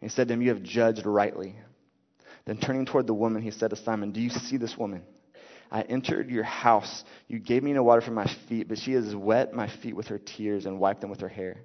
[0.00, 1.54] And he said to him, You have judged rightly.
[2.44, 5.02] Then turning toward the woman, he said to Simon, Do you see this woman?
[5.70, 7.04] I entered your house.
[7.28, 10.08] You gave me no water for my feet, but she has wet my feet with
[10.08, 11.64] her tears and wiped them with her hair.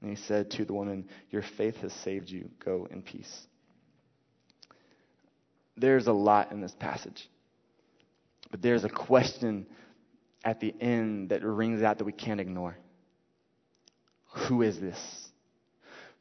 [0.00, 2.50] And he said to the woman, Your faith has saved you.
[2.64, 3.46] Go in peace.
[5.76, 7.28] There's a lot in this passage.
[8.50, 9.66] But there's a question
[10.44, 12.76] at the end that rings out that we can't ignore.
[14.48, 14.98] Who is this?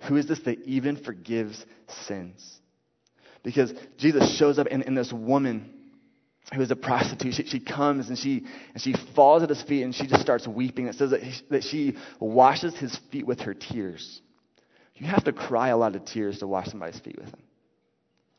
[0.08, 1.65] Who is this that even forgives
[2.06, 2.60] sins?
[3.44, 5.74] Because Jesus shows up in, in this woman
[6.53, 9.83] who is a prostitute, she, she comes and she, and she falls at his feet
[9.83, 10.88] and she just starts weeping.
[10.88, 14.21] It says that, he, that she washes his feet with her tears.
[14.95, 17.41] You have to cry a lot of tears to wash somebody's feet with them.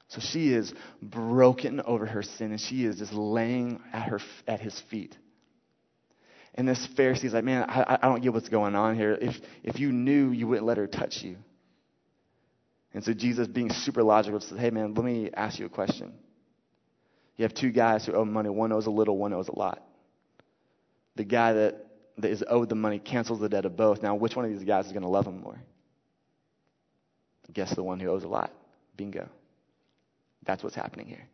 [0.08, 4.18] So she is broken over her sin and she is just laying at, her,
[4.48, 5.16] at his feet.
[6.56, 9.16] And this Pharisee's like, man, I, I don't get what's going on here.
[9.20, 11.36] If, if you knew, you wouldn't let her touch you.
[12.92, 16.12] And so Jesus, being super logical, says, hey, man, let me ask you a question.
[17.40, 18.50] You have two guys who owe money.
[18.50, 19.82] One owes a little, one owes a lot.
[21.16, 21.86] The guy that,
[22.18, 24.02] that is owed the money cancels the debt of both.
[24.02, 25.58] Now, which one of these guys is going to love him more?
[27.50, 28.52] Guess the one who owes a lot.
[28.94, 29.26] Bingo.
[30.44, 31.26] That's what's happening here.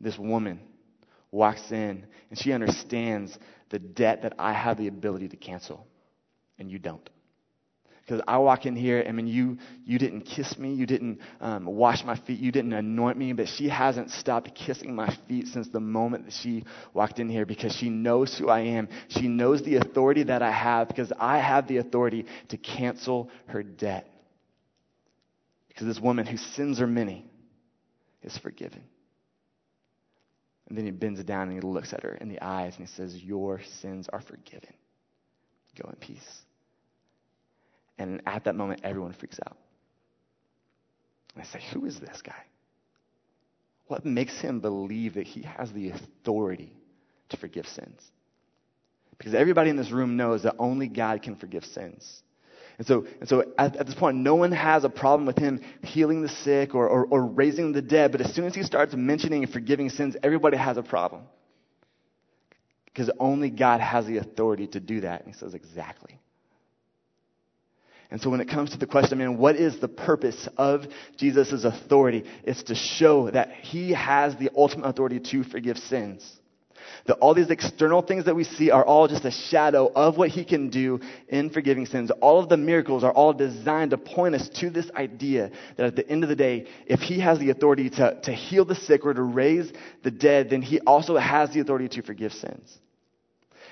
[0.00, 0.58] This woman
[1.30, 3.38] walks in and she understands
[3.70, 5.86] the debt that I have the ability to cancel,
[6.58, 7.08] and you don't.
[8.04, 11.64] Because I walk in here, I mean, you, you didn't kiss me, you didn't um,
[11.64, 15.68] wash my feet, you didn't anoint me, but she hasn't stopped kissing my feet since
[15.68, 18.88] the moment that she walked in here because she knows who I am.
[19.08, 23.62] She knows the authority that I have because I have the authority to cancel her
[23.62, 24.10] debt.
[25.68, 27.24] Because this woman whose sins are many
[28.22, 28.84] is forgiven.
[30.68, 32.94] And then he bends down and he looks at her in the eyes and he
[32.94, 34.74] says, Your sins are forgiven.
[35.80, 36.42] Go in peace.
[37.98, 39.56] And at that moment, everyone freaks out.
[41.34, 42.44] And I say, Who is this guy?
[43.86, 46.76] What makes him believe that he has the authority
[47.28, 48.00] to forgive sins?
[49.18, 52.22] Because everybody in this room knows that only God can forgive sins.
[52.78, 55.60] And so, and so at, at, this point, no one has a problem with him
[55.82, 58.10] healing the sick or, or, or raising the dead.
[58.10, 61.22] But as soon as he starts mentioning and forgiving sins, everybody has a problem.
[62.86, 65.24] Because only God has the authority to do that.
[65.24, 66.18] And he says, exactly.
[68.14, 70.86] And so when it comes to the question, I mean, what is the purpose of
[71.16, 72.22] Jesus' authority?
[72.44, 76.24] It's to show that he has the ultimate authority to forgive sins.
[77.06, 80.28] That all these external things that we see are all just a shadow of what
[80.28, 82.12] he can do in forgiving sins.
[82.20, 85.96] All of the miracles are all designed to point us to this idea that at
[85.96, 89.04] the end of the day, if he has the authority to, to heal the sick
[89.04, 89.72] or to raise
[90.04, 92.78] the dead, then he also has the authority to forgive sins.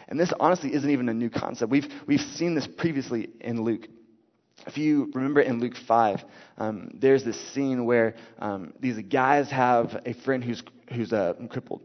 [0.09, 1.71] And this honestly isn't even a new concept.
[1.71, 3.87] We've, we've seen this previously in Luke.
[4.67, 6.25] If you remember in Luke 5,
[6.59, 11.83] um, there's this scene where um, these guys have a friend who's, who's uh, crippled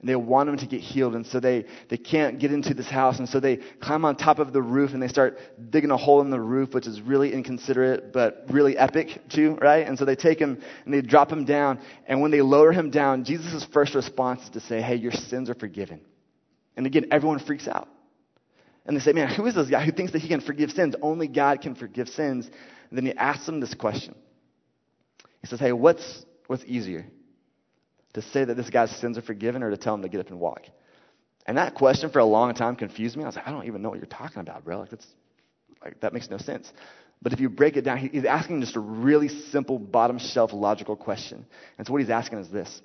[0.00, 1.14] and they want him to get healed.
[1.14, 3.18] And so they, they can't get into this house.
[3.18, 5.38] And so they climb on top of the roof and they start
[5.70, 9.86] digging a hole in the roof, which is really inconsiderate, but really epic too, right?
[9.86, 11.80] And so they take him and they drop him down.
[12.06, 15.48] And when they lower him down, Jesus' first response is to say, Hey, your sins
[15.48, 16.00] are forgiven.
[16.76, 17.88] And again, everyone freaks out.
[18.86, 20.94] And they say, Man, who is this guy who thinks that he can forgive sins?
[21.02, 22.46] Only God can forgive sins.
[22.90, 24.14] And then he asks them this question.
[25.40, 27.06] He says, Hey, what's, what's easier?
[28.16, 30.28] to say that this guy's sins are forgiven or to tell him to get up
[30.28, 30.62] and walk?
[31.46, 33.22] And that question for a long time confused me.
[33.22, 34.80] I was like, I don't even know what you're talking about, bro.
[34.80, 35.06] Like, that's,
[35.84, 36.72] like, that makes no sense.
[37.20, 40.96] But if you break it down, he's asking just a really simple, bottom shelf, logical
[40.96, 41.44] question.
[41.76, 42.80] And so what he's asking is this.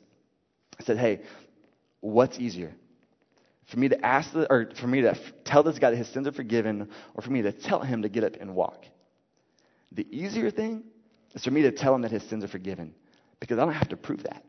[0.77, 1.21] He said, hey,
[2.01, 2.73] what's easier?
[3.71, 6.27] For me to ask, the, or for me to tell this guy that his sins
[6.27, 8.83] are forgiven, or for me to tell him to get up and walk?
[9.93, 10.83] The easier thing
[11.33, 12.93] is for me to tell him that his sins are forgiven,
[13.39, 14.43] because I don't have to prove that.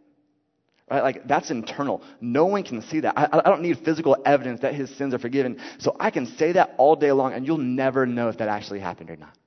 [0.90, 1.04] Right?
[1.04, 2.02] Like, that's internal.
[2.20, 3.16] No one can see that.
[3.16, 5.60] I, I don't need physical evidence that his sins are forgiven.
[5.78, 8.80] So I can say that all day long, and you'll never know if that actually
[8.80, 9.38] happened or not.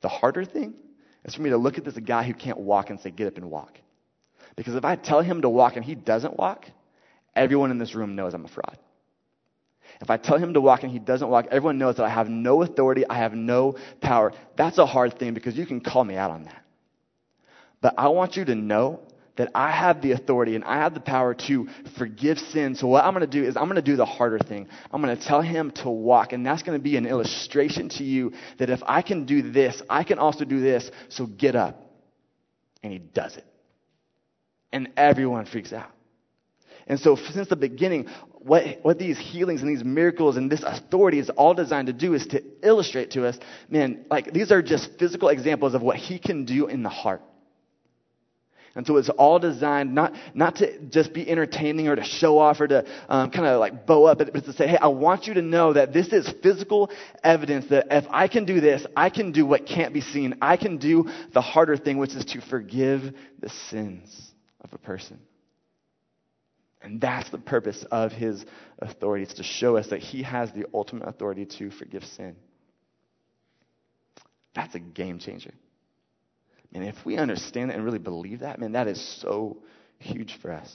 [0.00, 0.72] The harder thing
[1.26, 3.36] is for me to look at this guy who can't walk and say, get up
[3.36, 3.78] and walk.
[4.56, 6.64] Because if I tell him to walk and he doesn't walk,
[7.34, 8.78] everyone in this room knows I'm a fraud.
[10.00, 12.28] If I tell him to walk and he doesn't walk, everyone knows that I have
[12.28, 14.32] no authority, I have no power.
[14.56, 16.64] That's a hard thing because you can call me out on that.
[17.82, 19.00] But I want you to know
[19.36, 22.74] that I have the authority and I have the power to forgive sin.
[22.74, 24.68] So what I'm going to do is I'm going to do the harder thing.
[24.92, 26.32] I'm going to tell him to walk.
[26.32, 29.80] And that's going to be an illustration to you that if I can do this,
[29.88, 30.90] I can also do this.
[31.08, 31.90] So get up.
[32.82, 33.46] And he does it.
[34.72, 35.90] And everyone freaks out.
[36.90, 41.20] And so since the beginning, what, what these healings and these miracles and this authority
[41.20, 44.98] is all designed to do is to illustrate to us, man, like these are just
[44.98, 47.22] physical examples of what he can do in the heart.
[48.74, 52.60] And so it's all designed not, not to just be entertaining or to show off
[52.60, 55.34] or to um, kind of like bow up, but to say, hey, I want you
[55.34, 56.90] to know that this is physical
[57.22, 60.38] evidence that if I can do this, I can do what can't be seen.
[60.42, 65.20] I can do the harder thing, which is to forgive the sins of a person.
[66.82, 68.44] And that's the purpose of his
[68.78, 69.24] authority.
[69.24, 72.36] It's to show us that he has the ultimate authority to forgive sin.
[74.54, 75.52] That's a game changer.
[76.72, 79.58] And if we understand that and really believe that, man, that is so
[79.98, 80.74] huge for us.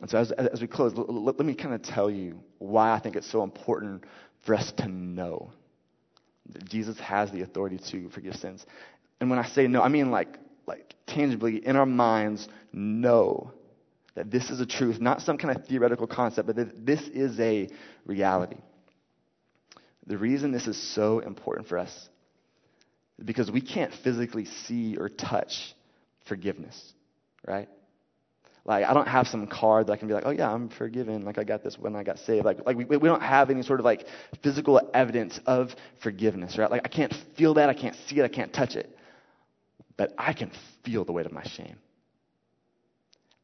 [0.00, 2.92] And so, as, as we close, let, let, let me kind of tell you why
[2.92, 4.04] I think it's so important
[4.44, 5.52] for us to know
[6.50, 8.66] that Jesus has the authority to forgive sins.
[9.20, 13.52] And when I say no, I mean like, like tangibly in our minds, know
[14.14, 17.38] that this is a truth, not some kind of theoretical concept, but that this is
[17.40, 17.68] a
[18.04, 18.58] reality.
[20.06, 22.08] The reason this is so important for us
[23.18, 25.74] is because we can't physically see or touch
[26.26, 26.92] forgiveness,
[27.46, 27.68] right?
[28.64, 31.24] Like, I don't have some card that I can be like, oh, yeah, I'm forgiven.
[31.24, 32.44] Like, I got this when I got saved.
[32.44, 34.06] Like, like we, we don't have any sort of like
[34.42, 36.70] physical evidence of forgiveness, right?
[36.70, 37.68] Like, I can't feel that.
[37.68, 38.24] I can't see it.
[38.24, 38.96] I can't touch it.
[39.96, 40.52] But I can
[40.84, 41.76] feel the weight of my shame.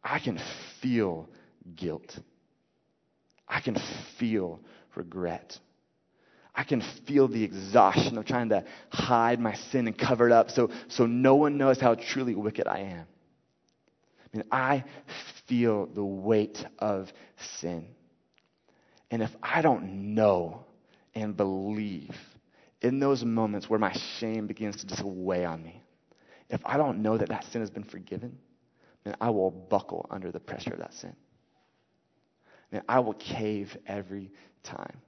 [0.02, 0.40] I can
[0.80, 1.28] feel
[1.76, 2.18] guilt.
[3.48, 3.76] I can
[4.18, 4.60] feel
[4.94, 5.58] regret.
[6.54, 10.50] I can feel the exhaustion of trying to hide my sin and cover it up
[10.50, 13.06] so, so no one knows how truly wicked I am.
[14.20, 14.84] I mean, I
[15.46, 17.12] feel the weight of
[17.60, 17.86] sin.
[19.10, 20.64] And if I don't know
[21.14, 22.14] and believe
[22.82, 25.82] in those moments where my shame begins to just weigh on me,
[26.50, 28.38] if I don't know that that sin has been forgiven,
[29.04, 31.14] then I will buckle under the pressure of that sin.
[32.70, 34.30] Then I will cave every
[34.62, 35.00] time.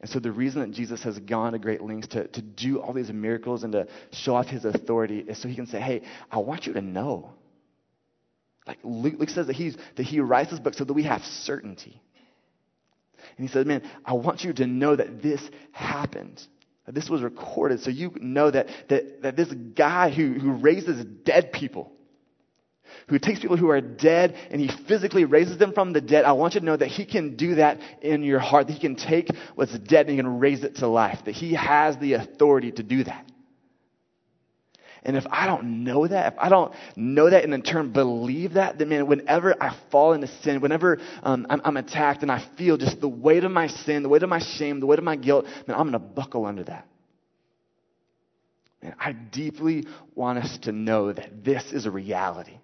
[0.00, 2.92] And so the reason that Jesus has gone to great lengths to, to do all
[2.92, 6.38] these miracles and to show off his authority is so he can say, hey, I
[6.38, 7.34] want you to know
[8.68, 11.22] like Luke, Luke says that, he's, that he writes this book so that we have
[11.24, 12.00] certainty.
[13.36, 15.40] And he says, man, I want you to know that this
[15.72, 16.40] happened.
[16.84, 21.04] That this was recorded so you know that, that, that this guy who, who raises
[21.24, 21.90] dead people,
[23.08, 26.32] who takes people who are dead and he physically raises them from the dead, I
[26.32, 28.96] want you to know that he can do that in your heart, that he can
[28.96, 32.72] take what's dead and he can raise it to life, that he has the authority
[32.72, 33.24] to do that.
[35.02, 38.54] And if I don't know that, if I don't know that and in turn believe
[38.54, 42.44] that, then man, whenever I fall into sin, whenever um, I'm, I'm, attacked and I
[42.58, 45.04] feel just the weight of my sin, the weight of my shame, the weight of
[45.04, 46.86] my guilt, then I'm going to buckle under that.
[48.82, 52.58] And I deeply want us to know that this is a reality,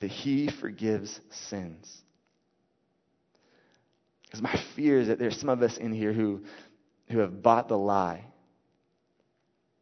[0.00, 2.02] that He forgives sins.
[4.24, 6.42] Because my fear is that there's some of us in here who,
[7.08, 8.24] who have bought the lie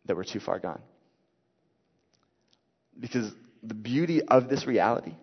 [0.06, 0.80] that we're too far gone.
[2.98, 3.30] Because
[3.62, 5.14] the beauty of this reality,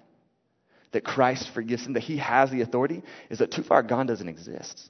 [0.91, 4.29] that Christ forgives him, that he has the authority, is that too far gone doesn't
[4.29, 4.89] exist.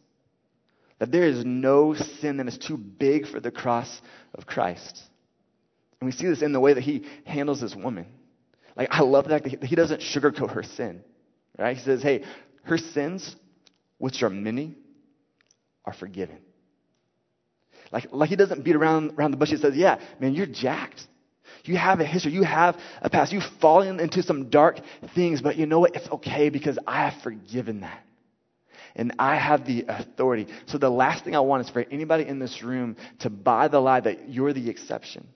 [0.99, 4.01] That there is no sin that is too big for the cross
[4.33, 5.01] of Christ.
[5.99, 8.05] And we see this in the way that he handles this woman.
[8.75, 11.03] Like, I love that he doesn't sugarcoat her sin.
[11.57, 11.77] Right?
[11.77, 12.23] He says, hey,
[12.63, 13.35] her sins,
[13.97, 14.75] which are many,
[15.85, 16.39] are forgiven.
[17.91, 19.49] Like, like he doesn't beat around, around the bush.
[19.49, 21.07] He says, yeah, man, you're jacked.
[21.63, 22.31] You have a history.
[22.31, 23.31] You have a past.
[23.31, 24.79] You've fallen into some dark
[25.13, 25.95] things, but you know what?
[25.95, 28.03] It's okay because I have forgiven that.
[28.95, 30.47] And I have the authority.
[30.67, 33.79] So the last thing I want is for anybody in this room to buy the
[33.79, 35.27] lie that you're the exception.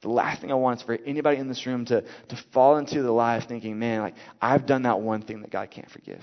[0.00, 3.02] The last thing I want is for anybody in this room to, to fall into
[3.02, 6.22] the lie of thinking, man, like, I've done that one thing that God can't forgive.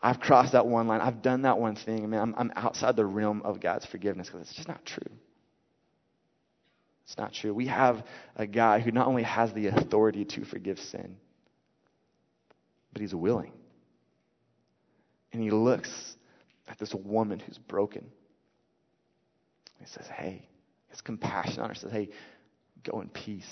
[0.00, 1.00] I've crossed that one line.
[1.00, 2.04] I've done that one thing.
[2.04, 5.12] I mean, I'm, I'm outside the realm of God's forgiveness because it's just not true.
[7.04, 7.52] It's not true.
[7.52, 8.04] We have
[8.36, 11.16] a guy who not only has the authority to forgive sin,
[12.92, 13.52] but he's willing.
[15.32, 15.90] And he looks
[16.68, 18.06] at this woman who's broken.
[19.80, 20.48] He says, Hey,
[20.88, 22.10] his compassion on her says, Hey,
[22.84, 23.46] go in peace.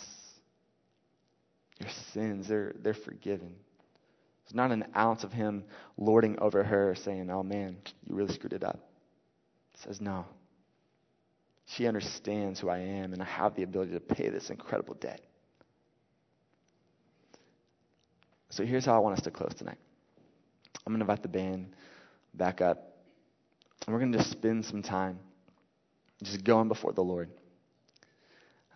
[1.81, 3.55] Your sins, they're, they're forgiven.
[4.45, 5.65] There's not an ounce of him
[5.99, 8.79] lording over her saying, Oh man, you really screwed it up.
[9.73, 10.25] He says, No,
[11.67, 15.21] she understands who I am, and I have the ability to pay this incredible debt.
[18.51, 19.79] So here's how I want us to close tonight.
[20.87, 21.75] I'm going to invite the band
[22.35, 22.97] back up,
[23.87, 25.19] and we're going to just spend some time
[26.23, 27.29] just going before the Lord.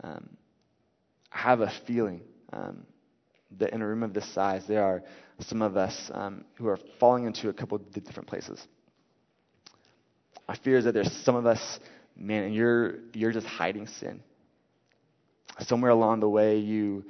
[0.02, 0.36] Um,
[1.30, 2.86] have a feeling um,
[3.58, 5.02] that in a room of this size, there are
[5.40, 8.66] some of us um, who are falling into a couple of different places.
[10.46, 11.80] My fear is that there's some of us
[12.16, 14.22] man, and you're you're just hiding sin.
[15.60, 17.04] Somewhere along the way, you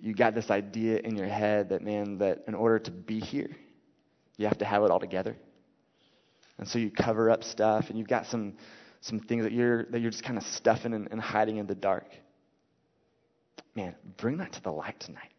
[0.00, 3.50] you got this idea in your head that man, that in order to be here,
[4.36, 5.36] you have to have it all together.
[6.58, 8.54] And so you cover up stuff, and you've got some
[9.00, 11.74] some things that you're that you're just kind of stuffing and, and hiding in the
[11.74, 12.06] dark.
[13.74, 15.32] Man, bring that to the light tonight.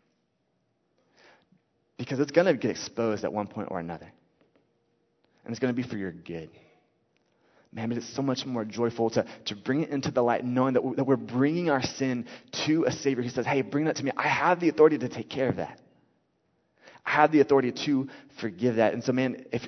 [1.97, 4.11] Because it's going to get exposed at one point or another.
[5.43, 6.49] And it's going to be for your good
[7.73, 10.73] man, but it's so much more joyful to, to bring it into the light, knowing
[10.73, 12.25] that, that we're bringing our sin
[12.65, 14.11] to a Savior who says, hey, bring that to me.
[14.15, 15.79] I have the authority to take care of that.
[17.05, 18.09] I have the authority to
[18.39, 18.93] forgive that.
[18.93, 19.67] And so, man, if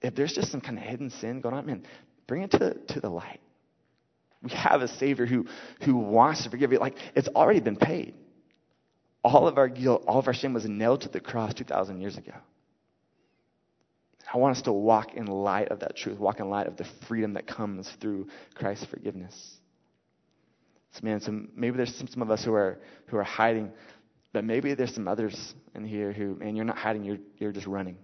[0.00, 1.82] if there's just some kind of hidden sin going on, man,
[2.26, 3.40] bring it to, to the light.
[4.42, 5.46] We have a Savior who,
[5.82, 6.78] who wants to forgive you.
[6.78, 8.14] Like, it's already been paid.
[9.22, 12.16] All of our guilt, all of our shame was nailed to the cross 2,000 years
[12.16, 12.32] ago.
[14.32, 16.86] I want us to walk in light of that truth, walk in light of the
[17.08, 19.56] freedom that comes through Christ's forgiveness.
[20.92, 23.72] So, man, so maybe there's some, some of us who are, who are hiding,
[24.32, 27.66] but maybe there's some others in here who, man, you're not hiding, you're, you're just
[27.66, 27.96] running.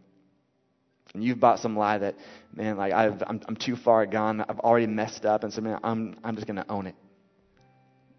[1.15, 2.17] And you've bought some lie that,
[2.55, 4.45] man, like I'm, I'm too far gone.
[4.49, 5.45] I've already messed up.
[5.45, 6.95] And so, man, I'm, I'm just going to own it.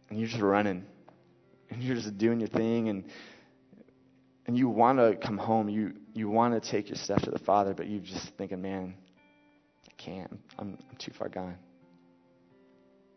[0.10, 0.86] And you're just running.
[1.70, 2.90] And you're just doing your thing.
[2.90, 3.04] And,
[4.48, 5.70] and you want to come home.
[5.70, 8.96] You, you want to take your stuff to the Father, but you're just thinking, man,
[9.88, 10.40] I can't.
[10.58, 11.58] I'm, I'm too far gone.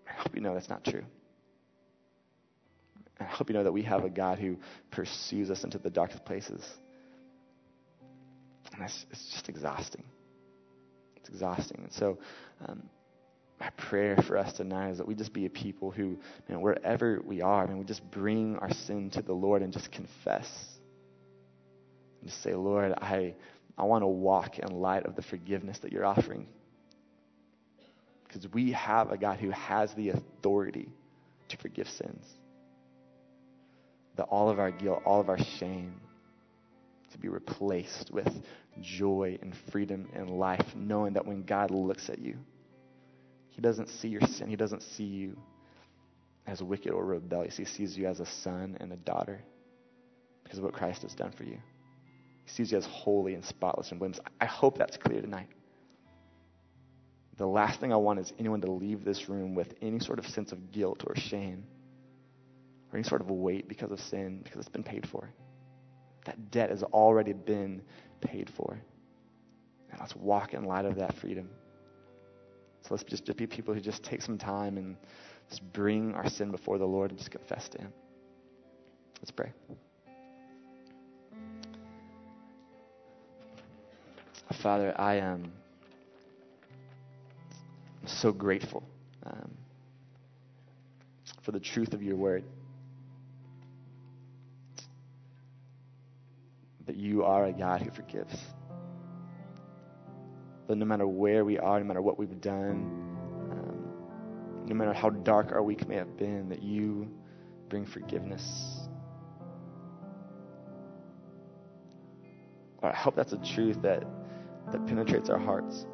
[0.08, 1.04] I hope you know that's not true.
[3.20, 4.56] I hope you know that we have a God who
[4.90, 6.62] pursues us into the darkest places.
[8.72, 10.04] And it's, it's just exhausting.
[11.16, 11.80] It's exhausting.
[11.84, 12.18] And so,
[12.66, 12.82] um,
[13.60, 16.16] my prayer for us tonight is that we just be a people who,
[16.48, 19.92] man, wherever we are, man, we just bring our sin to the Lord and just
[19.92, 20.48] confess.
[22.20, 23.34] And just say, Lord, I,
[23.76, 26.46] I want to walk in light of the forgiveness that you're offering.
[28.26, 30.88] Because we have a God who has the authority
[31.48, 32.24] to forgive sins.
[34.16, 36.00] That all of our guilt, all of our shame,
[37.20, 38.28] be replaced with
[38.80, 42.36] joy and freedom and life, knowing that when God looks at you,
[43.50, 44.48] He doesn't see your sin.
[44.48, 45.36] He doesn't see you
[46.46, 47.56] as wicked or rebellious.
[47.56, 49.40] He sees you as a son and a daughter
[50.42, 51.58] because of what Christ has done for you.
[52.44, 54.20] He sees you as holy and spotless and blameless.
[54.40, 55.48] I hope that's clear tonight.
[57.36, 60.26] The last thing I want is anyone to leave this room with any sort of
[60.26, 61.64] sense of guilt or shame
[62.92, 65.30] or any sort of weight because of sin, because it's been paid for.
[66.24, 67.82] That debt has already been
[68.20, 68.78] paid for.
[69.90, 71.48] And let's walk in light of that freedom.
[72.82, 74.96] So let's just, just be people who just take some time and
[75.48, 77.92] just bring our sin before the Lord and just confess to Him.
[79.20, 79.52] Let's pray.
[84.62, 85.52] Father, I am
[88.04, 88.82] so grateful
[89.24, 89.50] um,
[91.42, 92.44] for the truth of your word.
[97.30, 98.36] Are a God who forgives.
[100.66, 103.08] That no matter where we are, no matter what we've done,
[103.50, 107.08] um, no matter how dark our week may have been, that you
[107.68, 108.80] bring forgiveness.
[112.82, 114.04] Lord, I hope that's a truth that,
[114.72, 115.86] that penetrates our hearts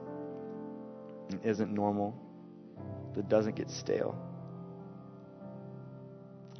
[1.30, 2.14] and isn't normal,
[3.14, 4.16] that doesn't get stale.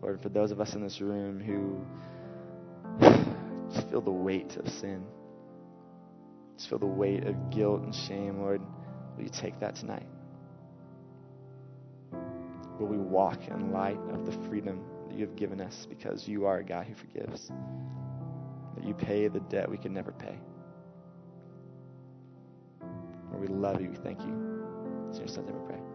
[0.03, 1.81] Lord, for those of us in this room who
[3.77, 5.05] just feel the weight of sin.
[6.57, 8.63] Just feel the weight of guilt and shame, Lord.
[9.17, 10.07] Will you take that tonight?
[12.79, 16.47] Will we walk in light of the freedom that you have given us because you
[16.47, 17.51] are a God who forgives?
[18.77, 20.39] That you pay the debt we could never pay.
[23.31, 23.91] Lord, we love you.
[23.91, 25.09] We thank you.
[25.09, 25.86] It's in your we pray.